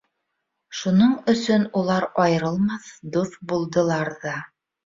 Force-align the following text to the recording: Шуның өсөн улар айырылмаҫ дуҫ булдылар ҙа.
Шуның 0.77 1.11
өсөн 1.33 1.67
улар 1.81 2.09
айырылмаҫ 2.25 2.91
дуҫ 3.19 3.39
булдылар 3.53 4.15
ҙа. 4.27 4.37